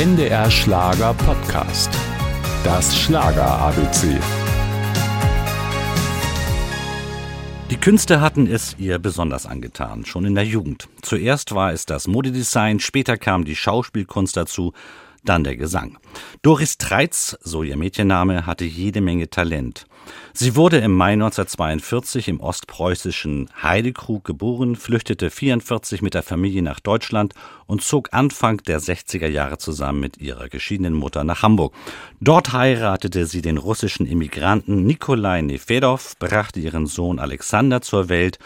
[0.00, 1.90] NDR Schlager Podcast.
[2.64, 4.18] Das Schlager ABC.
[7.70, 10.88] Die Künste hatten es ihr besonders angetan, schon in der Jugend.
[11.02, 14.72] Zuerst war es das Modedesign, später kam die Schauspielkunst dazu,
[15.22, 15.98] dann der Gesang.
[16.42, 19.84] Doris Treitz, so ihr Mädchenname, hatte jede Menge Talent.
[20.32, 26.80] Sie wurde im Mai 1942 im ostpreußischen Heidekrug geboren, flüchtete 44 mit der Familie nach
[26.80, 27.34] Deutschland
[27.66, 31.74] und zog Anfang der 60er Jahre zusammen mit ihrer geschiedenen Mutter nach Hamburg.
[32.22, 38.38] Dort heiratete sie den russischen Immigranten Nikolai Nefedov, brachte ihren Sohn Alexander zur Welt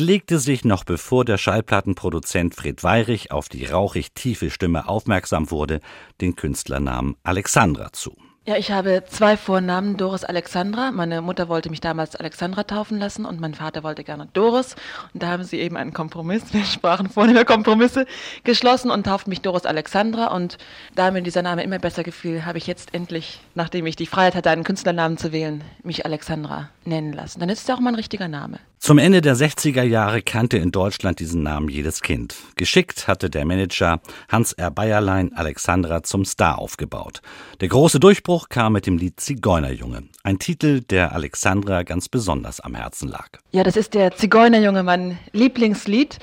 [0.00, 5.80] legte sich noch bevor der Schallplattenproduzent Fred Weirich auf die rauchig tiefe Stimme aufmerksam wurde,
[6.20, 8.16] den Künstlernamen Alexandra zu.
[8.48, 10.90] Ja, ich habe zwei Vornamen, Doris Alexandra.
[10.90, 14.74] Meine Mutter wollte mich damals Alexandra taufen lassen und mein Vater wollte gerne Doris.
[15.12, 18.06] Und da haben sie eben einen Kompromiss, wir sprachen vorhin über Kompromisse,
[18.44, 20.34] geschlossen und tauften mich Doris Alexandra.
[20.34, 20.56] Und
[20.94, 24.34] da mir dieser Name immer besser gefiel, habe ich jetzt endlich, nachdem ich die Freiheit
[24.34, 27.40] hatte, einen Künstlernamen zu wählen, mich Alexandra nennen lassen.
[27.40, 28.60] Dann ist es auch mein richtiger Name.
[28.78, 32.36] Zum Ende der 60er Jahre kannte in Deutschland diesen Namen jedes Kind.
[32.54, 34.70] Geschickt hatte der Manager Hans R.
[34.70, 37.20] Bayerlein Alexandra zum Star aufgebaut.
[37.60, 40.04] Der große Durchbruch kam mit dem Lied Zigeunerjunge.
[40.22, 43.28] Ein Titel, der Alexandra ganz besonders am Herzen lag.
[43.50, 46.18] Ja, das ist der Zigeunerjunge, mein Lieblingslied.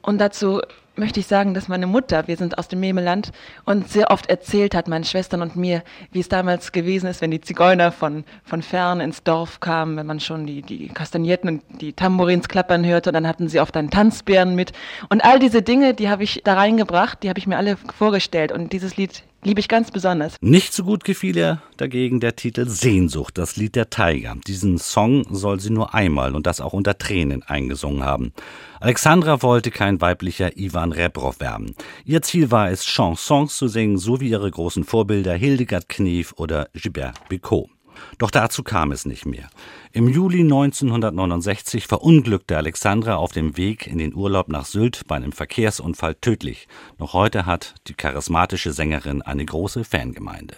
[0.00, 0.62] Und dazu
[0.98, 3.32] möchte ich sagen, dass meine Mutter, wir sind aus dem Memeland,
[3.64, 5.82] uns sehr oft erzählt hat, meinen Schwestern und mir,
[6.12, 10.06] wie es damals gewesen ist, wenn die Zigeuner von, von fern ins Dorf kamen, wenn
[10.06, 13.76] man schon die, die Kastagnetten und die Tambourins klappern hörte und dann hatten sie oft
[13.76, 14.72] einen Tanzbären mit.
[15.08, 18.52] Und all diese Dinge, die habe ich da reingebracht, die habe ich mir alle vorgestellt
[18.52, 20.36] und dieses Lied liebe ich ganz besonders.
[20.40, 24.36] Nicht so gut gefiel ihr dagegen der Titel Sehnsucht, das Lied der Tiger.
[24.46, 28.32] Diesen Song soll sie nur einmal und das auch unter Tränen eingesungen haben.
[28.80, 31.74] Alexandra wollte kein weiblicher Ivan Rebrov werden.
[32.04, 36.68] Ihr Ziel war es, Chansons zu singen, so wie ihre großen Vorbilder Hildegard Knef oder
[36.74, 37.68] Gilbert Bicot.
[38.18, 39.48] Doch dazu kam es nicht mehr.
[39.92, 45.32] Im Juli 1969 verunglückte Alexandra auf dem Weg in den Urlaub nach Sylt bei einem
[45.32, 46.68] Verkehrsunfall tödlich.
[46.98, 50.56] Noch heute hat die charismatische Sängerin eine große Fangemeinde.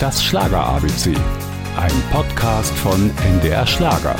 [0.00, 1.14] Das Schlager ABC,
[1.76, 4.16] ein Podcast von NDR Schlager.